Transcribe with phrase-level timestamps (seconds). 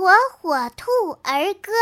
[0.00, 0.08] 火
[0.40, 0.90] 火兔
[1.24, 1.72] 儿歌。